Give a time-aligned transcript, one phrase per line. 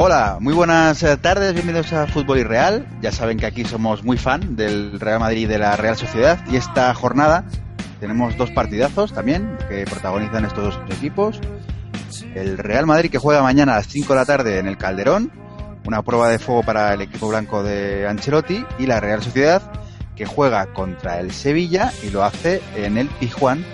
[0.00, 2.86] Hola, muy buenas eh, tardes, bienvenidos a Fútbol y Real.
[3.02, 6.38] Ya saben que aquí somos muy fan del Real Madrid y de la Real Sociedad
[6.48, 7.44] y esta jornada
[7.98, 11.40] tenemos dos partidazos también que protagonizan estos dos equipos.
[12.32, 15.32] El Real Madrid que juega mañana a las 5 de la tarde en el Calderón,
[15.84, 19.62] una prueba de fuego para el equipo blanco de Ancelotti y la Real Sociedad
[20.14, 23.64] que juega contra el Sevilla y lo hace en el Pijuán,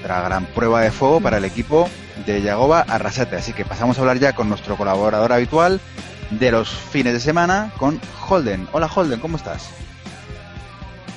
[0.00, 1.90] otra gran prueba de fuego para el equipo
[2.24, 3.36] de Yagoba Arrasate.
[3.36, 5.80] Así que pasamos a hablar ya con nuestro colaborador habitual
[6.30, 8.68] de los fines de semana, con Holden.
[8.72, 9.68] Hola Holden, ¿cómo estás?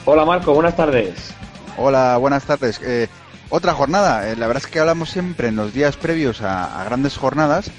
[0.06, 1.33] Hola Marco, buenas tardes.
[1.78, 2.80] Hola, buenas tardes.
[2.83, 3.08] Eh,
[3.50, 4.30] otra jornada.
[4.30, 7.72] Eh, la verdad es que hablamos siempre en los días previos a, grandes jornadas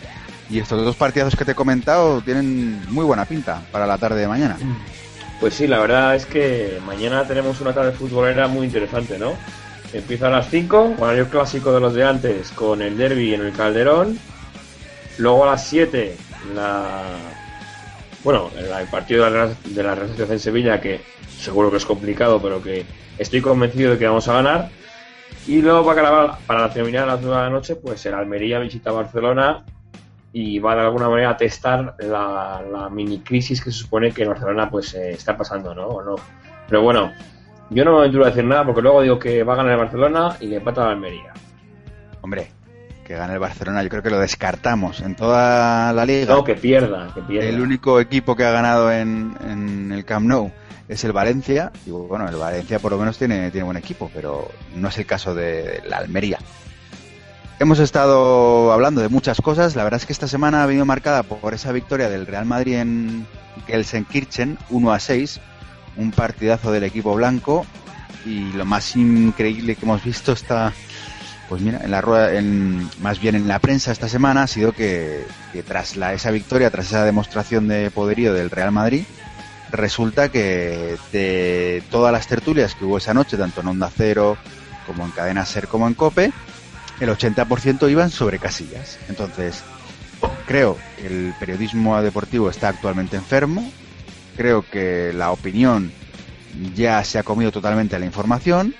[0.48, 4.20] y estos dos partidazos que te he comentado tienen muy buena pinta para la tarde
[4.20, 4.56] de mañana.
[5.38, 9.34] Pues sí, la verdad es que mañana tenemos una tarde futbolera muy interesante, ¿no?
[9.92, 13.52] Empieza a las 5, horario clásico de los de antes, con el derby en el
[13.52, 14.18] Calderón.
[15.18, 16.16] Luego a las 7,
[16.54, 17.16] la...
[18.22, 21.00] bueno, el partido de la, de Real en Sevilla, que
[21.38, 22.84] seguro que es complicado, pero que
[23.18, 24.70] estoy convencido de que vamos a ganar.
[25.46, 28.58] Y luego para, para la terminar a las 9 de la noche, pues el Almería
[28.58, 29.64] visita Barcelona
[30.32, 34.70] y va de alguna manera a testar la, mini crisis que se supone que Barcelona
[34.70, 35.86] pues eh, está pasando, ¿no?
[35.86, 36.16] ¿O no?
[36.68, 37.12] Pero bueno,
[37.70, 39.78] yo no me aventuro a decir nada porque luego digo que va a ganar el
[39.78, 41.32] Barcelona y le empata la Almería.
[42.20, 42.50] Hombre,
[43.04, 46.34] que gane el Barcelona, yo creo que lo descartamos en toda la liga.
[46.34, 47.48] No, que pierda, que pierda.
[47.48, 50.50] El único equipo que ha ganado en, el Camp Nou
[50.88, 51.70] es el Valencia.
[51.86, 55.06] Y bueno, el Valencia por lo menos tiene, tiene buen equipo, pero no es el
[55.06, 56.38] caso de la Almería.
[57.60, 59.76] Hemos estado hablando de muchas cosas.
[59.76, 62.78] La verdad es que esta semana ha venido marcada por esa victoria del Real Madrid
[62.78, 63.26] en
[63.66, 65.40] Gelsenkirchen, 1 a 6
[65.96, 67.66] un partidazo del equipo blanco
[68.24, 70.72] y lo más increíble que hemos visto está
[71.48, 74.72] pues mira en la rueda en, más bien en la prensa esta semana ha sido
[74.72, 75.24] que,
[75.66, 79.04] tras la, esa victoria tras esa demostración de poderío del Real Madrid
[79.72, 84.36] resulta que de todas las tertulias que hubo esa noche tanto en Onda Cero
[84.86, 86.32] como en Cadena Ser como en Cope
[87.00, 88.98] el 80% iban sobre Casillas.
[89.08, 89.62] Entonces
[90.46, 93.70] creo que el periodismo deportivo está actualmente enfermo
[94.40, 95.92] creo que la opinión
[96.74, 98.74] ya se ha comido totalmente la información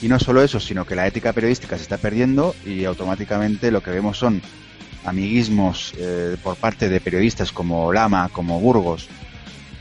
[0.00, 3.82] y no solo eso, sino que la ética periodística se está perdiendo y automáticamente lo
[3.82, 4.40] que vemos son
[5.04, 9.08] amiguismos eh, por parte de periodistas como Lama, como Burgos,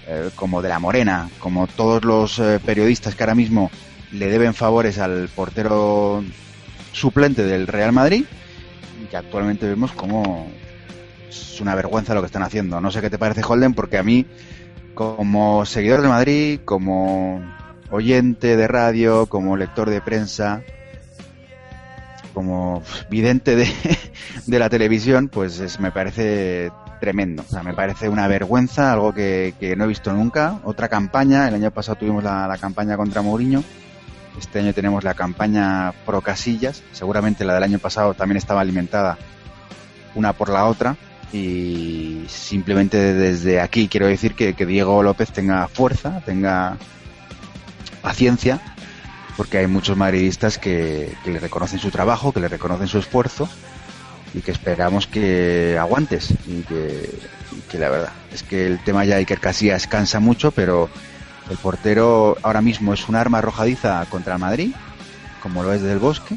[0.08, 3.70] eh, como De la Morena, como todos los eh, periodistas que ahora mismo
[4.12, 6.24] le deben favores al portero
[6.92, 8.26] suplente del Real Madrid
[9.12, 10.52] que actualmente vemos como
[11.30, 12.82] es una vergüenza lo que están haciendo.
[12.82, 14.26] No sé qué te parece Holden porque a mí
[15.00, 17.42] como seguidor de Madrid, como
[17.90, 20.62] oyente de radio, como lector de prensa,
[22.34, 23.70] como vidente de,
[24.60, 27.46] la televisión, pues me parece tremendo.
[27.48, 30.60] O sea, me parece una vergüenza, algo que, no he visto nunca.
[30.66, 33.64] Otra campaña, el año pasado tuvimos la campaña contra Mourinho.
[34.38, 36.84] Este año tenemos la campaña pro Casillas.
[36.92, 39.18] Seguramente la del año pasado también estaba alimentada
[40.14, 40.98] una por la otra
[41.32, 46.78] y simplemente desde aquí quiero decir que, Diego López tenga fuerza, tenga
[48.02, 48.60] paciencia,
[49.38, 53.48] porque hay muchos madridistas que, le reconocen su trabajo, que le reconocen su esfuerzo
[54.34, 59.40] y que esperamos que aguantes y que, la verdad es que el tema ya Iker
[59.40, 60.90] Casillas cansa mucho, pero
[61.50, 64.74] el portero ahora mismo es un arma arrojadiza contra el Madrid,
[65.44, 66.36] como lo es del Bosque,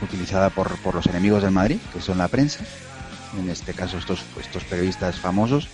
[0.00, 2.60] utilizada por, por los enemigos del Madrid, que son la prensa
[3.36, 5.68] en este caso estos, estos periodistas famosos.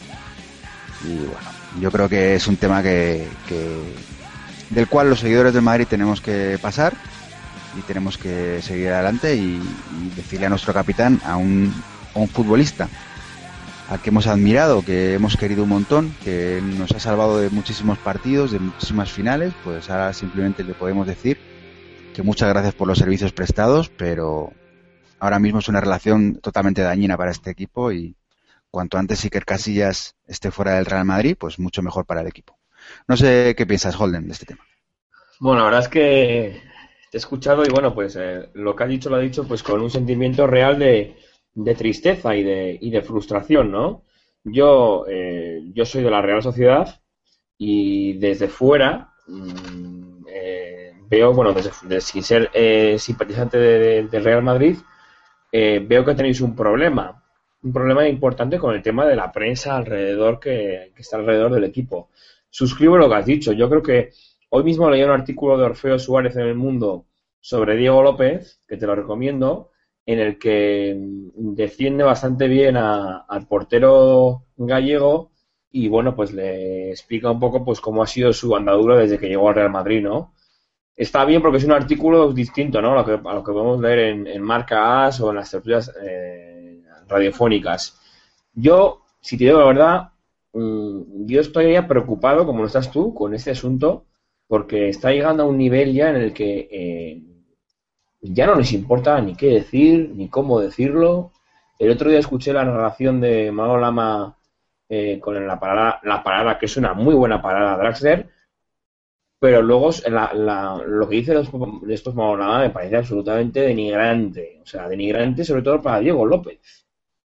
[1.04, 3.28] Y bueno, yo creo que es un tema que,
[4.70, 6.94] del cual los seguidores del Madrid tenemos que pasar
[7.78, 9.60] y tenemos que seguir adelante y,
[10.16, 11.72] decirle a nuestro capitán, a un,
[12.14, 12.88] a un futbolista
[13.90, 17.98] al que hemos admirado, que hemos querido un montón, que nos ha salvado de muchísimos
[17.98, 21.38] partidos, de muchísimas finales, pues ahora simplemente le podemos decir
[22.14, 24.52] que muchas gracias por los servicios prestados, pero
[25.24, 28.14] ahora mismo es una relación totalmente dañina para este equipo y
[28.70, 32.58] cuanto antes Iker Casillas esté fuera del Real Madrid, pues mucho mejor para el equipo.
[33.08, 34.62] No sé qué piensas, Holden, de este tema.
[35.40, 36.62] Bueno, la verdad es que
[37.10, 39.62] te he escuchado y bueno, pues eh, lo que ha dicho lo ha dicho pues
[39.62, 41.16] con un sentimiento real de,
[41.74, 44.02] tristeza y de, y de frustración, ¿no?
[44.44, 47.00] Yo, eh, yo soy de la Real Sociedad
[47.56, 52.50] y desde fuera mm, eh, veo, bueno, desde, sin ser
[52.98, 54.76] simpatizante del Real Madrid,
[55.86, 57.22] veo que tenéis un problema,
[57.62, 61.64] un problema importante con el tema de la prensa alrededor que, que está alrededor del
[61.64, 62.10] equipo.
[62.50, 63.52] Suscribo lo que has dicho.
[63.52, 64.10] Yo creo que
[64.56, 67.06] Hoy mismo leí un artículo de Orfeo Suárez en El Mundo
[67.40, 69.72] sobre Diego López, que te lo recomiendo,
[70.06, 75.32] en el que mm, defiende bastante bien al portero gallego
[75.72, 79.26] y bueno, pues le explica un poco pues cómo ha sido su andadura desde que
[79.26, 80.34] llegó al Real Madrid, ¿no?
[80.96, 82.92] Está bien porque es un artículo distinto, ¿no?
[82.92, 85.92] A lo que, a lo que podemos leer en, Marca As o en las tertulias
[86.00, 87.98] eh, radiofónicas.
[88.54, 90.08] Yo, si te digo la verdad,
[90.52, 94.04] mm, yo estoy ya preocupado, como lo estás tú, con este asunto,
[94.46, 97.22] porque está llegando a un nivel ya en el que eh,
[98.20, 101.32] ya no les importa ni qué decir, ni cómo decirlo.
[101.78, 104.36] El otro día escuché la narración de Mago Lama
[104.88, 108.28] eh, con la parada, la parada, que es una muy buena parada Draxler,
[109.44, 109.90] pero luego
[110.86, 114.58] lo que dice después Mago Lama me parece absolutamente denigrante.
[114.62, 116.86] O sea, denigrante sobre todo para Diego López.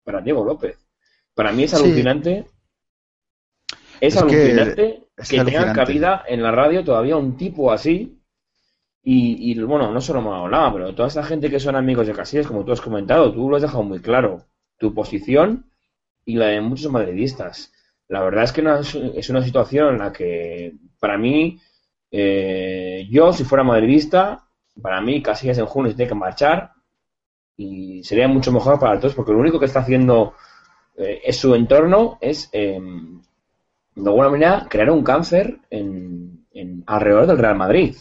[0.04, 0.76] Para Diego López.
[1.36, 2.48] Para mí es alucinante.
[4.02, 8.20] Es, alucinante que tenga cabida en la radio todavía un tipo así.
[9.04, 12.66] Y, bueno, no solo hablaba, pero toda esta gente que son amigos de Casillas, como
[12.66, 14.48] tú has comentado, tú lo has dejado muy claro.
[14.80, 15.70] Tu posición
[16.26, 17.72] y la de muchos madridistas.
[18.08, 18.64] La verdad es que
[19.16, 21.60] es una situación en la que, para mí,
[22.12, 24.48] eh, yo, si fuera madridista,
[24.82, 26.72] para mí Casillas en junio tiene que marchar
[27.58, 30.34] y sería mucho mejor para todos, porque lo único que está haciendo
[30.98, 33.22] eh, es su entorno es em,
[34.04, 36.46] de alguna manera, crear un cáncer en,
[36.86, 37.96] alrededor del Real Madrid.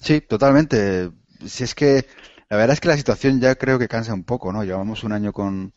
[0.00, 1.10] Sí, totalmente.
[1.44, 2.04] Si es que
[2.48, 4.64] la verdad es que la situación ya creo que cansa un poco, ¿no?
[4.64, 5.72] Llevamos un año con,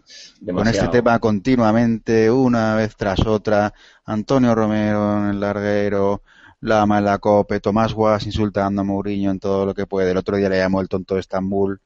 [0.45, 3.73] con este tema continuamente, una vez tras otra.
[4.05, 6.23] Antonio Romero en el larguero,
[6.61, 10.11] Lama en la COPE, Tomás Guas insultando a Mourinho en todo lo que puede.
[10.11, 11.79] El otro día le llamó el tonto de Estambul.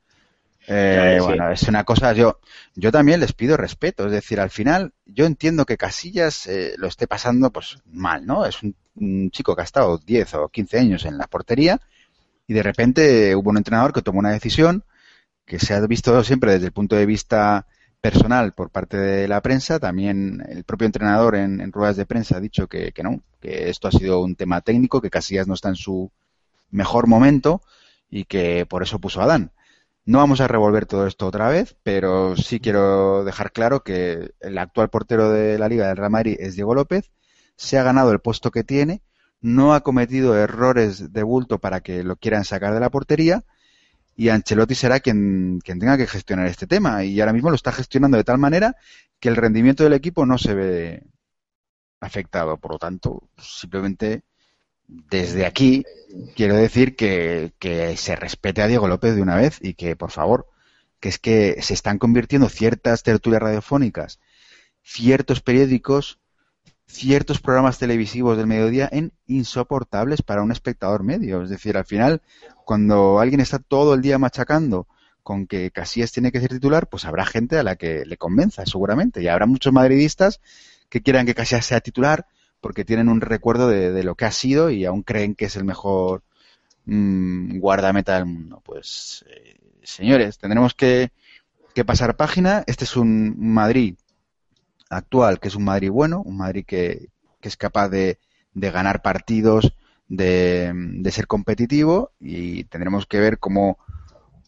[0.68, 2.40] Eh, bueno, es una cosa, yo,
[2.76, 6.88] yo también les pido respeto, es decir, al final yo entiendo que Casillas eh, lo
[6.88, 8.46] esté pasando pues mal, ¿no?
[8.46, 8.76] Es un,
[9.32, 11.80] chico que ha estado 10 o 15 años en la portería
[12.52, 14.84] y de repente hubo un entrenador que tomó una decisión
[15.46, 17.66] que se ha visto siempre desde el punto de vista
[18.02, 22.40] personal por parte de la prensa, también el propio entrenador en, ruedas de prensa ha
[22.42, 25.78] dicho que, no, que esto ha sido un tema técnico, que Casillas no está en
[25.78, 26.12] su
[26.72, 27.62] mejor momento
[28.10, 29.54] y que por eso puso a Adán.
[30.04, 34.58] No vamos a revolver todo esto otra vez, pero sí quiero dejar claro que el
[34.58, 37.12] actual portero de la Liga del Real Madrid es Diego López,
[37.56, 39.02] se ha ganado el puesto que tiene,
[39.42, 43.44] no ha cometido errores de bulto para que lo quieran sacar de la portería
[44.16, 48.18] y Ancelotti será quien, tenga que gestionar este tema y ahora mismo lo está gestionando
[48.18, 48.76] de tal manera
[49.20, 51.04] que el rendimiento del equipo no se ve
[52.00, 52.58] afectado.
[52.58, 54.24] Por lo tanto, simplemente
[54.88, 55.86] desde aquí
[56.36, 57.54] quiero decir que,
[57.98, 60.48] se respete a Diego López de una vez y que, por favor,
[61.00, 64.20] que es que se están convirtiendo ciertas tertulias radiofónicas,
[64.84, 66.20] ciertos periódicos,
[66.92, 71.42] ciertos programas televisivos del mediodía en insoportables para un espectador medio.
[71.42, 72.22] Es decir, al final,
[72.66, 74.88] cuando alguien está todo el día machacando
[75.24, 78.66] con que Casillas tiene que ser titular, pues habrá gente a la que le convenza,
[78.66, 79.22] seguramente.
[79.22, 80.42] Y habrá muchos madridistas
[80.90, 82.28] que quieran que Casillas sea titular,
[82.60, 85.64] porque tienen un recuerdo de, lo que ha sido y aún creen que es el
[85.64, 86.24] mejor
[86.86, 88.62] mm, guardameta del mundo.
[88.64, 91.12] Pues, eh, señores, tendremos que,
[91.86, 92.64] pasar página.
[92.68, 93.96] Este es un Madrid
[94.92, 97.10] actual, que es un Madrid bueno, un Madrid que,
[97.42, 98.20] es capaz de,
[98.54, 99.74] de ganar partidos,
[100.08, 103.80] de, de, ser competitivo y tendremos que ver cómo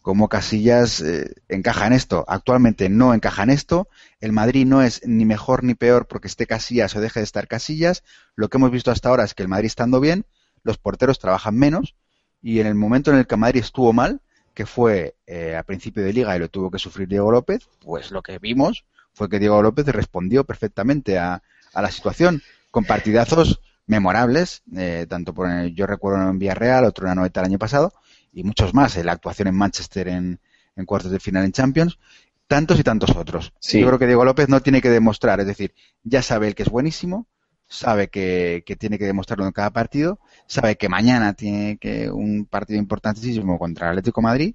[0.04, 2.26] cómo Casillas eh, encaja en esto.
[2.28, 3.88] Actualmente no encaja en esto.
[4.20, 7.48] El Madrid no es ni mejor ni peor porque esté Casillas o deje de estar
[7.48, 8.04] Casillas.
[8.36, 10.26] Lo que hemos visto hasta ahora es que el Madrid estando bien,
[10.62, 11.94] los porteros trabajan menos
[12.42, 14.20] y en el momento en el que Madrid estuvo mal,
[14.52, 18.10] que fue eh, a principio de liga y lo tuvo que sufrir Diego López, pues
[18.10, 18.84] lo que vimos
[19.14, 21.42] fue que Diego López respondió perfectamente a,
[21.74, 27.14] la situación con partidazos memorables, eh, tanto por yo recuerdo en Villarreal, otro en la
[27.16, 27.92] noveta el año pasado,
[28.32, 30.40] y muchos más, la actuación en Manchester en,
[30.86, 31.98] cuartos de final en Champions,
[32.46, 33.52] tantos y tantos otros.
[33.60, 36.64] Yo creo que Diego López no tiene que demostrar, es decir, ya sabe el que
[36.64, 37.26] es buenísimo,
[37.66, 42.78] sabe que, tiene que demostrarlo en cada partido, sabe que mañana tiene que un partido
[42.78, 44.54] importantísimo contra el Atlético Madrid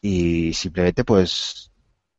[0.00, 1.69] y simplemente pues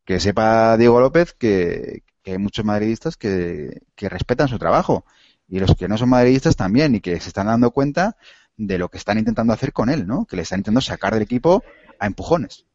[0.05, 5.05] que sepa Diego López que, hay muchos madridistas que, que respetan su trabajo
[5.47, 8.15] y los que no son madridistas también y que se están dando cuenta
[8.57, 10.25] de lo que están intentando hacer con él, ¿no?
[10.25, 11.63] Que le están intentando sacar del equipo
[11.99, 12.65] a empujones.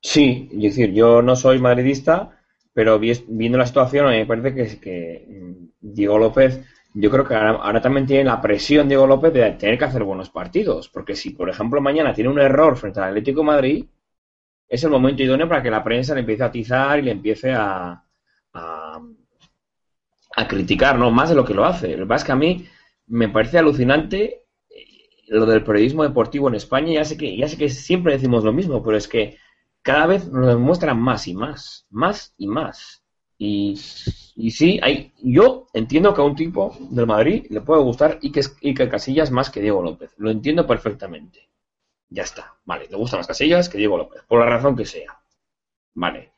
[0.00, 2.40] Sí, es decir, yo no soy madridista,
[2.72, 6.60] pero viendo la situación me parece que, que mm, Diego López,
[6.94, 10.30] yo creo que ahora, también tiene la presión Diego López de tener que hacer buenos
[10.30, 13.86] partidos, porque si por ejemplo mañana tiene un error frente al Atlético Madrid,
[14.70, 17.52] es el momento idóneo para que la prensa le empiece a atizar y le empiece
[17.52, 18.02] a,
[18.52, 21.10] a, criticar, ¿no?
[21.10, 21.96] Más de lo que lo hace.
[21.96, 22.66] Lo que a mí
[23.08, 24.46] me parece alucinante
[25.28, 28.52] lo del periodismo deportivo en España, ya sé que, ya sé que siempre decimos lo
[28.52, 29.36] mismo, pero es que
[29.82, 33.02] cada vez nos demuestran más y más, más y más.
[33.38, 33.78] Y,
[34.34, 38.32] y sí, hay, yo entiendo que a un tipo del Madrid le puede gustar y
[38.32, 40.12] que Casillas más que Diego López.
[40.18, 41.48] Lo entiendo perfectamente.
[42.10, 42.54] Ya está.
[42.64, 45.20] Vale, le gustan más Casillas que Diego López, por la razón que sea.
[45.94, 46.32] Vale.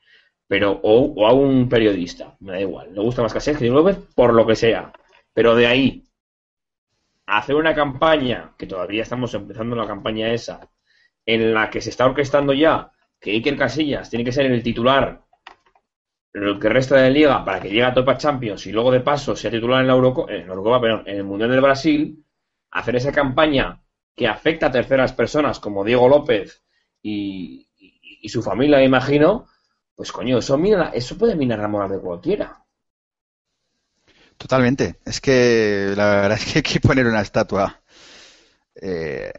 [0.47, 2.95] Pero, o, o a un periodista, me da igual.
[2.95, 4.93] Le gusta más Casillas que Diego López, por lo que sea.
[5.33, 6.05] Pero de ahí
[7.27, 10.69] hacer una campaña, que todavía estamos empezando la campaña esa,
[11.25, 15.23] en la que se está orquestando ya que Iker Casillas tiene que ser el titular
[16.35, 19.01] el que resta de la liga para que llegue a Topa Champions y luego de
[19.01, 20.33] paso sea titular en la Eurocopa,
[21.07, 22.25] en el Mundial del Brasil,
[22.71, 23.82] hacer esa campaña
[24.15, 26.63] que afecta a terceras personas como Diego López
[27.03, 27.69] y,
[28.25, 29.47] su familia, me imagino,
[29.95, 30.59] pues coño, eso,
[30.93, 32.65] eso puede minar la moral de cualquiera.
[34.37, 34.97] Totalmente.
[35.05, 37.81] Es que la verdad es que hay que poner una estatua
[38.75, 39.33] eh,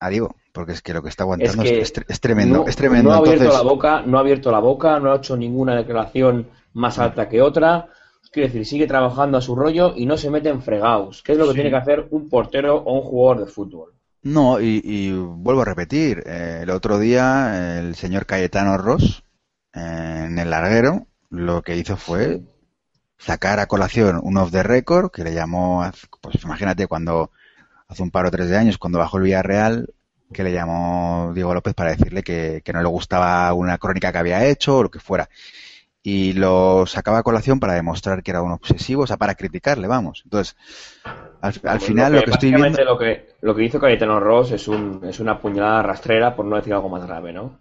[0.00, 2.58] a Diego, porque es que lo que está aguantando es, tremendo.
[2.58, 3.10] No, es tremendo.
[3.10, 6.48] No ha abierto la boca, no ha abierto la boca, no ha hecho ninguna declaración
[6.72, 7.88] más alta que otra.
[8.30, 11.38] Quiere decir, sigue trabajando a su rollo y no se mete en fregados, que es
[11.38, 13.97] lo que tiene que hacer un portero o un jugador de fútbol.
[14.22, 19.22] No, y, vuelvo a repetir, eh, el otro día el señor Cayetano Ross,
[19.72, 22.42] en el larguero, lo que hizo fue
[23.18, 25.84] sacar a colación un off the record que le llamó,
[26.20, 27.30] pues imagínate cuando
[27.88, 29.94] hace un par o tres de años, cuando bajó el Villarreal,
[30.32, 34.44] que le llamó Diego López para decirle que, no le gustaba una crónica que había
[34.46, 35.28] hecho o lo que fuera.
[36.02, 39.88] Y lo sacaba a colación para demostrar que era un obsesivo, o sea, para criticarle,
[39.88, 40.22] vamos.
[40.24, 40.56] Entonces,
[41.40, 42.84] al, final lo que, estoy viendo...
[42.84, 46.56] Lo que, lo que hizo Cayetano Ross es, un, es una puñalada rastrera, por no
[46.56, 47.58] decir algo más grave, ¿no?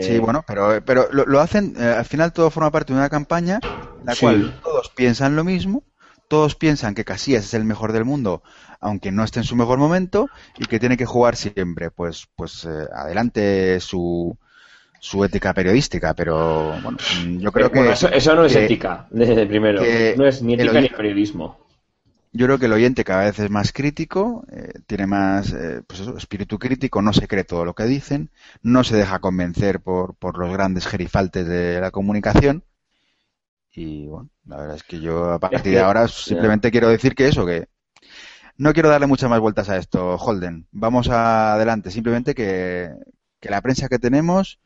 [0.00, 3.60] Sí, bueno, pero, pero lo, hacen, eh, al final todo forma parte de una campaña
[4.00, 5.82] en la cual todos piensan lo mismo,
[6.28, 8.42] todos piensan que Casillas es el mejor del mundo,
[8.80, 11.90] aunque no esté en su mejor momento, y que tiene que jugar siempre.
[11.90, 14.38] Pues, pues eh, adelante su,
[15.00, 16.96] su ética periodística, pero bueno,
[17.38, 17.92] yo creo que...
[17.92, 19.82] eso, no es ética, desde primero,
[20.16, 21.63] no es ni ética ni periodismo
[22.34, 26.00] yo creo que el oyente cada vez es más crítico, eh, tiene más eh, pues
[26.00, 30.36] espíritu crítico, no se cree todo lo que dicen, no se deja convencer por, por
[30.36, 32.64] los grandes gerifaltes de la comunicación.
[33.72, 37.28] Y bueno, la verdad es que yo a partir de ahora simplemente quiero decir que
[37.28, 37.68] eso, que
[38.56, 40.66] no quiero darle muchas más vueltas a esto, Holden.
[40.72, 42.90] Vamos adelante, simplemente que,
[43.38, 44.58] que la prensa que tenemos,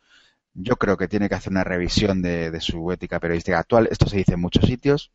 [0.54, 3.88] yo creo que tiene que hacer una revisión de, de su ética periodística actual.
[3.90, 5.12] Esto se dice en muchos sitios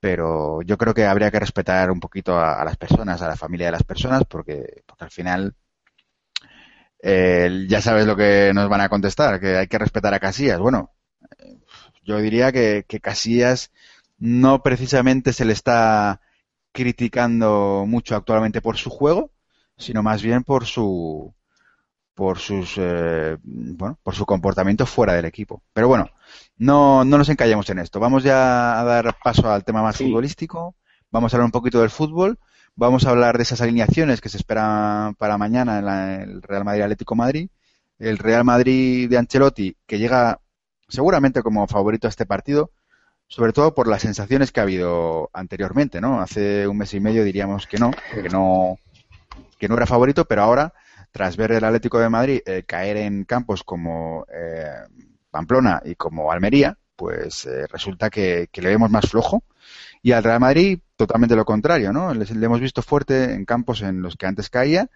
[0.00, 3.66] pero yo creo que habría que respetar un poquito a, las personas, a la familia
[3.66, 5.54] de las personas, porque, porque al final
[7.02, 10.58] eh, ya sabes lo que nos van a contestar, que hay que respetar a Casillas.
[10.58, 10.92] Bueno,
[12.02, 13.70] yo diría que, que Casillas
[14.18, 16.20] no precisamente se le está
[16.72, 19.32] criticando mucho actualmente por su juego,
[19.76, 21.34] sino más bien por su
[22.14, 25.62] por sus eh, bueno por su comportamiento fuera del equipo.
[25.72, 26.10] Pero bueno,
[26.58, 28.00] no, no nos encallemos en esto.
[28.00, 30.74] Vamos ya a dar paso al tema más futbolístico.
[31.10, 32.38] Vamos a hablar un poquito del fútbol.
[32.76, 36.82] Vamos a hablar de esas alineaciones que se esperan para mañana en el Real Madrid
[36.82, 37.50] Atlético Madrid.
[37.98, 40.40] El Real Madrid de Ancelotti, que llega
[40.88, 42.70] seguramente como favorito a este partido,
[43.28, 46.20] sobre todo por las sensaciones que ha habido anteriormente, ¿no?
[46.20, 48.78] Hace un mes y medio diríamos que no, que no,
[49.58, 50.72] que no era favorito, pero ahora
[51.10, 54.66] tras ver el Atlético de Madrid eh, caer en campos como eh,
[55.30, 59.42] Pamplona y como Almería, pues eh, resulta que, le vemos más flojo.
[60.02, 62.14] Y al Real Madrid, totalmente lo contrario, ¿no?
[62.14, 64.88] Le, hemos visto fuerte en campos en los que antes caía,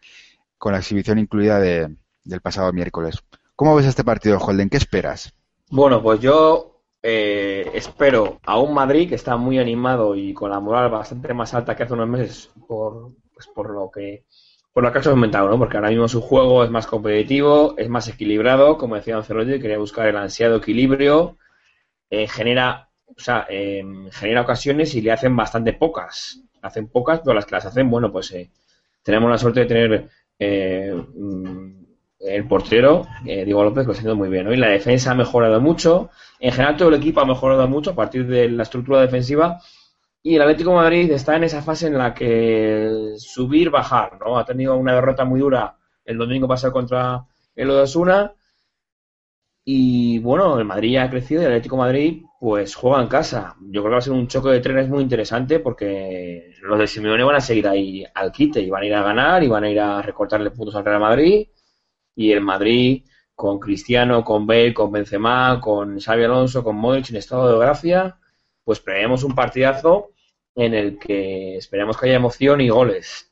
[0.57, 1.95] con la exhibición incluida de,
[2.25, 3.19] del pasado miércoles.
[3.55, 4.71] ¿Cómo ves este partido, Holden?
[4.71, 5.35] ¿Qué esperas?
[5.71, 6.71] Bueno, pues yo
[7.03, 11.77] espero a un Madrid que está muy animado y con la moral bastante más alta
[11.77, 14.25] que hace unos meses por, pues por lo que
[14.75, 15.59] por lo que has comentado, ¿no?
[15.59, 19.79] Porque ahora mismo su juego es más competitivo, es más equilibrado, como decía Ancelotti, quería
[19.79, 21.39] buscar el ansiado equilibrio,
[22.11, 27.35] eh, genera, o sea, em, genera ocasiones y le hacen bastante pocas hacen pocas, pero
[27.35, 28.51] las que las hacen, bueno, pues eh,
[29.03, 31.85] tenemos la suerte de tener eh, mm,
[32.21, 34.51] el portero, eh, Diego López, lo está haciendo muy bien.
[34.51, 36.11] Y la defensa ha mejorado mucho.
[36.41, 39.61] En general, todo el equipo ha mejorado mucho a partir de la estructura defensiva.
[40.27, 44.39] Y el Atlético Madrid está en esa fase en la que subir, bajar, ¿no?
[44.39, 48.33] Ha tenido una derrota muy dura el domingo pasado contra el Osasuna.
[49.67, 53.55] Y bueno, el Madrid ha crecido y el Atlético Madrid pues juega en casa.
[53.61, 56.87] Yo creo que va a ser un choque de trenes muy interesante porque los de
[56.87, 59.65] Simeone van a seguir ahí al quite y van a ir a ganar y van
[59.65, 61.49] a ir a recortarle puntos al Real Madrid.
[62.17, 63.05] Y el Madrid
[63.35, 68.19] con Cristiano, con Bale, con Benzema, con Xavi Alonso, con Modric en estado de gracia,
[68.65, 70.14] pues preveemos un partidazo
[70.55, 73.31] en el que esperamos que haya emoción y goles.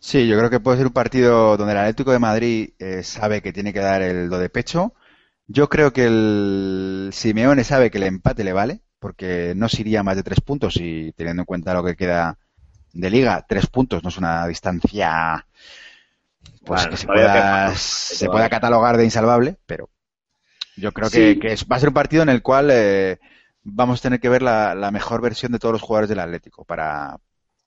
[0.00, 3.40] Sí, yo creo que puede ser un partido donde el Atlético de Madrid eh, sabe
[3.40, 4.94] que tiene que dar el do de pecho.
[5.46, 10.02] Yo creo que el Simeone sabe que el empate le vale, porque no se iría
[10.02, 12.38] más de tres puntos y teniendo en cuenta lo que queda
[12.92, 15.46] de liga, tres puntos no es una distancia
[16.64, 19.90] pues que se pueda, se pueda catalogar de insalvable, pero
[20.76, 23.18] yo creo que, va a ser un partido en el cual eh,
[23.64, 27.18] vamos a tener que ver la, mejor versión de todos los jugadores del Atlético para,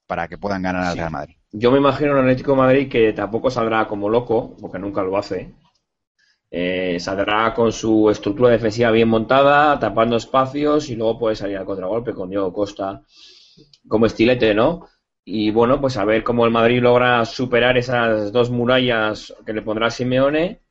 [0.06, 1.36] para que puedan ganar al Real Madrid.
[1.52, 5.18] Yo me imagino un Atlético de Madrid que tampoco saldrá como loco, porque nunca lo
[5.18, 5.54] hace.
[6.50, 11.66] Eh, saldrá con su estructura defensiva bien montada, tapando espacios y luego puede salir al
[11.66, 13.02] contragolpe con Diego Costa
[13.88, 14.88] como estilete, ¿no?
[15.26, 19.62] Y bueno, pues a ver cómo el Madrid logra superar esas dos murallas que le
[19.62, 20.62] pondrá Simeone,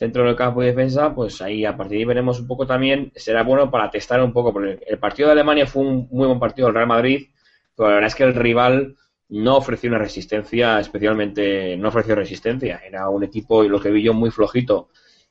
[0.00, 3.12] centro del campo y defensa, pues ahí a partir de ahí veremos un poco también,
[3.14, 6.38] será bueno para testar un poco, porque el partido de Alemania fue un muy buen
[6.38, 7.28] partido del Real Madrid,
[7.76, 8.96] pero la verdad es que el rival
[9.28, 14.02] no ofreció una resistencia, especialmente no ofreció resistencia, era un equipo, y lo que vi
[14.02, 14.88] yo, muy flojito.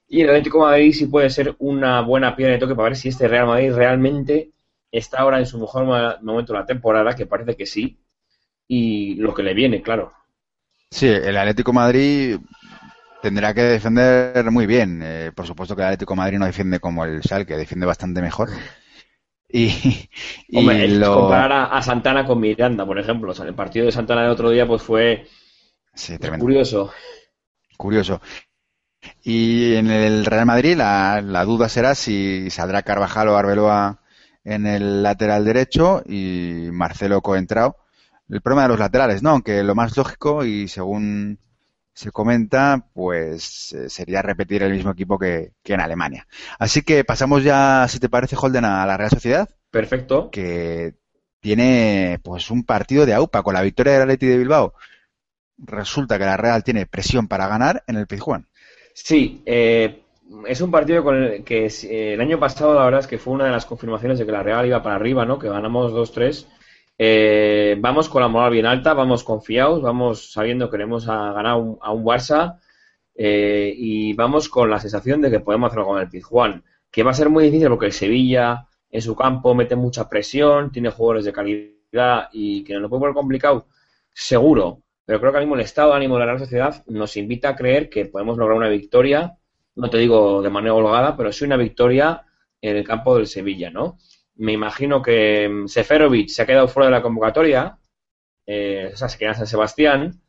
[0.07, 3.09] Y el Atlético Madrid sí puede ser una buena piedra de toque para ver si
[3.09, 4.51] este Real Madrid realmente
[4.91, 5.85] está ahora en su mejor
[6.21, 7.97] momento de la temporada, que parece que sí,
[8.67, 10.11] y lo que le viene, claro.
[10.91, 12.37] Sí, el Atlético Madrid
[13.21, 15.01] tendrá que defender muy bien.
[15.03, 18.21] Eh, por supuesto que el Atlético de Madrid no defiende como el que defiende bastante
[18.21, 18.49] mejor.
[19.51, 20.07] Y,
[20.53, 23.31] Hombre, comparar a, Santana con Miranda, por ejemplo.
[23.31, 25.27] O sea, el partido de Santana del otro día pues fue
[26.39, 26.91] curioso.
[27.75, 28.21] Curioso.
[29.23, 34.01] Y en el Real Madrid la, la, duda será si saldrá Carvajal o Arbeloa
[34.43, 37.77] en el lateral derecho y Marcelo Coentrao.
[38.29, 39.31] El problema de los laterales, ¿no?
[39.31, 41.39] Aunque lo más lógico y según
[41.99, 46.25] se comenta, pues eh, sería repetir el mismo equipo que, en Alemania.
[46.57, 49.49] Así que pasamos ya, si te parece, Holden, a la Real Sociedad.
[49.69, 50.29] Perfecto.
[50.31, 50.93] Que
[51.41, 54.75] tiene pues un partido de AUPA con la victoria del Atleti de Bilbao.
[55.57, 58.47] Resulta que la Real tiene presión para ganar en el Pizjuán.
[58.93, 60.03] Sí, eh,
[60.47, 63.33] es un partido con el que eh, el año pasado la verdad es que fue
[63.33, 65.37] una de las confirmaciones de que la Real iba para arriba, ¿no?
[65.37, 66.45] Que ganamos 2-3
[67.01, 71.53] eh, vamos con la moral bien alta, vamos confiados, vamos sabiendo que queremos a ganar
[71.53, 72.59] a un Barça
[73.15, 77.11] eh, y vamos con la sensación de que podemos hacerlo con el Pizjuán, que va
[77.11, 81.23] a ser muy difícil porque el Sevilla en su campo mete mucha presión, tiene jugadores
[81.23, 83.67] de calidad y que nos lo puede poner complicado,
[84.13, 87.47] seguro, pero creo que ahora mismo el estado de ánimo de la Sociedad nos invita
[87.47, 89.37] a creer que podemos lograr una victoria,
[89.75, 92.25] no te digo de manera holgada, pero sí una victoria
[92.59, 93.97] en el campo del Sevilla, ¿no?
[94.39, 97.77] Me imagino que mm, Seferovic se ha quedado fuera de la convocatoria,
[98.45, 100.21] eh, o sea, se queda en San Sebastián.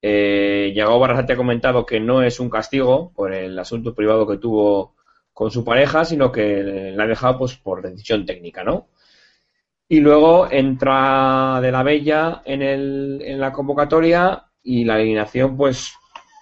[0.00, 4.36] Eh, Yago Barrasate ha comentado que no es un castigo por el asunto privado que
[4.36, 4.94] tuvo
[5.32, 8.88] con su pareja, sino que la ha dejado pues por decisión técnica, ¿no?
[9.88, 15.94] Y luego entra de la Bella en, el, en la convocatoria y la eliminación, pues,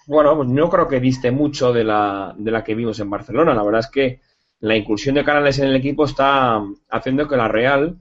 [0.07, 3.53] bueno, pues no creo que diste mucho de la, de la que vimos en Barcelona.
[3.53, 4.21] La verdad es que
[4.63, 7.97] la incursión de Canales en el equipo está haciendo que la Real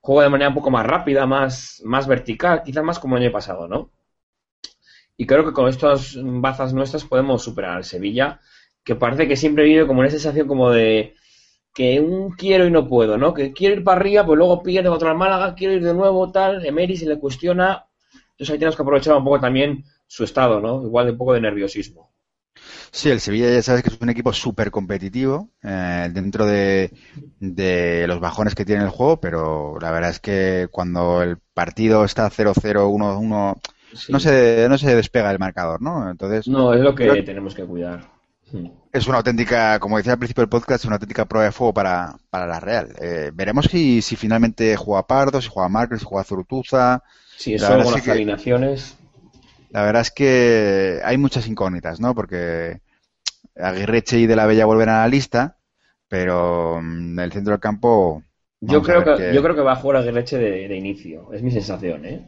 [0.00, 3.32] juegue de manera un poco más rápida, más, más vertical, quizás más como el año
[3.32, 3.90] pasado, ¿no?
[5.18, 8.40] Y creo que con estas bazas nuestras podemos superar al Sevilla,
[8.82, 11.16] que parece que siempre vive como esa sensación como de
[11.74, 13.34] que un quiero y no puedo, ¿no?
[13.34, 16.32] Que quiero ir para arriba, pues luego pierde contra el Málaga, quiero ir de nuevo,
[16.32, 17.84] tal, Emery se le cuestiona.
[18.30, 20.82] Entonces ahí tenemos que aprovechar un poco también su estado, ¿no?
[20.82, 22.09] Igual un poco de nerviosismo.
[22.92, 26.90] Sí, el Sevilla ya sabes que es un equipo súper competitivo eh, dentro de,
[28.06, 32.28] los bajones que tiene el juego, pero la verdad es que cuando el partido está
[32.28, 33.60] 0-0, 1-1,
[34.08, 36.10] no, se, no se despega el marcador, ¿no?
[36.10, 38.10] Entonces, no, es lo que tenemos que cuidar.
[38.92, 42.16] Es una auténtica, como decía al principio del podcast, una auténtica prueba de fuego para,
[42.30, 42.88] para la Real.
[43.00, 47.04] Eh, veremos si, si finalmente juega Pardo, si juega Marcos, si juega Zurutuza.
[47.36, 48.96] Sí, eso con las alineaciones
[49.70, 52.14] la verdad es que hay muchas incógnitas, ¿no?
[52.14, 52.80] Porque
[53.56, 55.58] Aguirreche y De la Bella vuelven a la lista,
[56.08, 58.22] pero en mm, el centro del campo
[58.60, 61.42] Yo creo, que, yo creo que va a jugar a Guerreche de, de, inicio, es
[61.42, 62.26] mi sensación, ¿eh?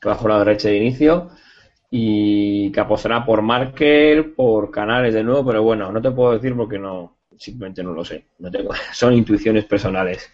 [0.00, 1.30] Que va a jugar a Guerreche de inicio
[1.90, 6.54] y que apostará por Markel, por Canales de nuevo, pero bueno, no te puedo decir
[6.54, 8.26] porque no, simplemente no lo sé.
[8.38, 10.30] No tengo, son intuiciones personales.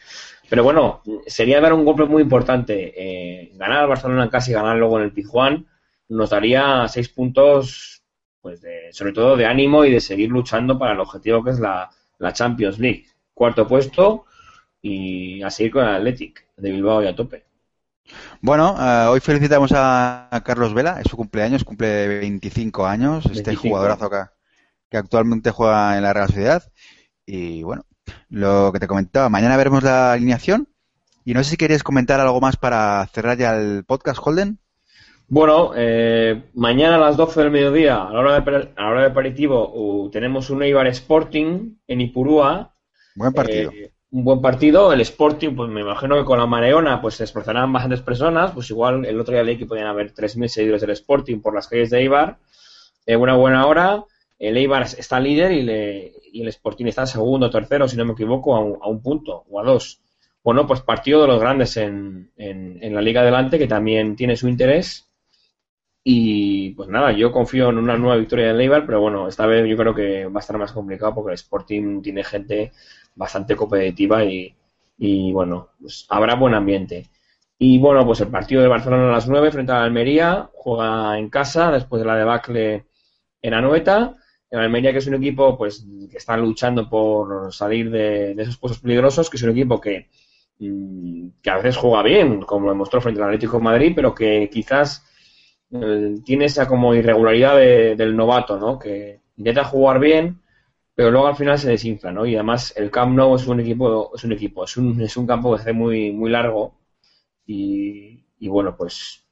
[0.49, 2.93] Pero bueno, sería dar un golpe muy importante.
[2.97, 5.67] Eh, ganar al Barcelona en casa y ganar luego en el Tijuán
[6.09, 8.03] nos daría seis puntos,
[8.41, 11.61] pues de, sobre todo de ánimo y de seguir luchando para el objetivo que es
[11.61, 13.07] la, la Champions League.
[13.35, 14.27] Cuarto puesto
[14.81, 17.45] y a seguir con el Athletic de Bilbao y a tope.
[18.41, 23.51] Bueno, uh, hoy felicitamos a Carlos Vela, es su cumpleaños, cumple 25 años, 25.
[23.51, 24.25] este jugadorazo que,
[24.91, 26.63] que, actualmente juega en la Real Sociedad.
[27.25, 27.87] Y bueno,
[28.29, 30.69] lo que te comentaba, mañana veremos la alineación.
[31.25, 34.59] Y no sé si querías comentar algo más para cerrar ya el podcast, Holden.
[35.33, 39.01] Bueno, eh, mañana a las 12 del mediodía, a la hora de, a la hora
[39.01, 42.75] de aperitivo, uh, tenemos un Eibar Sporting en Ipurúa.
[43.15, 43.71] Buen partido.
[43.73, 44.93] Eh, un buen partido.
[44.93, 48.51] El Sporting, pues me imagino que con la Mareona pues se esforzarán bastantes personas.
[48.51, 51.67] Pues igual el otro día leí que podían haber 3.000 seguidores del Sporting por las
[51.67, 52.37] calles de Eibar.
[53.07, 54.05] Eh, una buena hora.
[54.39, 58.05] El Eibar está líder y, le, y el Sporting está segundo o tercero, si no
[58.05, 60.03] me equivoco, a un, a un, punto o a dos.
[60.45, 64.37] Bueno, pues partido de los grandes en, en, en la Liga Adelante, que también tiene
[64.37, 65.09] su interés.
[66.05, 69.69] Y pues nada, yo confío en una nueva victoria del Eibar, pero bueno, esta vez
[69.69, 72.73] yo creo que va a estar más complicado porque el Sporting tiene gente
[73.15, 74.53] bastante competitiva y,
[74.99, 77.07] y bueno, pues habrá buen ambiente.
[77.59, 81.17] Y bueno, pues el partido de Barcelona a las 9 frente a la Almería, juega
[81.19, 82.87] en casa después de la debacle
[83.43, 84.17] en Anoeta.
[84.51, 88.59] En Almería, que es un equipo pues que está luchando por salir de, de esos
[88.59, 90.09] puestos peligrosos, que es un equipo que,
[90.59, 94.15] mm, que a veces juega bien, como lo demostró frente al Atlético de Madrid, pero
[94.15, 95.05] que quizás
[95.73, 98.79] eh, tiene esa como irregularidad de, del novato, ¿no?
[98.79, 100.43] Que intenta jugar bien,
[100.95, 102.27] pero luego al final se desinfla, ¿no?
[102.27, 105.27] Y además el Camp Nou es un equipo, es un equipo, es un, es un
[105.27, 106.79] campo que se muy, muy largo
[107.47, 109.25] y, y bueno, pues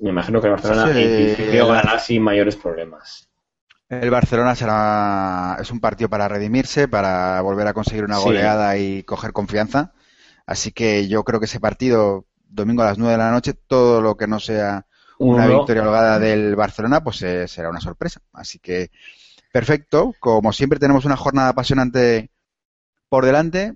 [0.00, 3.28] me imagino que el Barcelona sí, ganará sin mayores problemas.
[3.88, 8.98] El Barcelona será es un partido para redimirse, para volver a conseguir una goleada sí.
[8.98, 9.92] y coger confianza.
[10.46, 14.00] Así que yo creo que ese partido, domingo a las 9 de la noche, todo
[14.00, 14.86] lo que no sea
[15.22, 15.58] una Uno.
[15.58, 18.20] victoria holgada del Barcelona, pues eh, será una sorpresa.
[18.32, 18.90] Así que
[19.52, 20.14] perfecto.
[20.20, 22.30] Como siempre tenemos una jornada apasionante
[23.08, 23.74] por delante.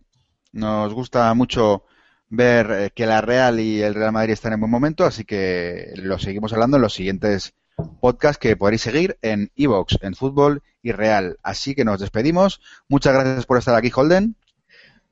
[0.53, 1.85] Nos gusta mucho
[2.29, 5.93] ver eh, que la Real y el Real Madrid están en buen momento, así que
[5.97, 7.55] lo seguimos hablando en los siguientes
[8.01, 11.39] podcasts que podréis seguir en Evox, en Fútbol y Real.
[11.43, 12.61] Así que nos despedimos.
[12.89, 14.35] Muchas gracias por estar aquí, Holden.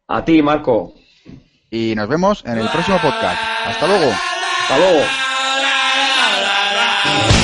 [0.09, 0.94] A ti, Marco.
[1.70, 3.40] Y nos vemos en el próximo podcast.
[3.66, 4.11] Hasta luego.
[4.11, 5.23] Hasta luego.
[7.05, 7.43] Wow.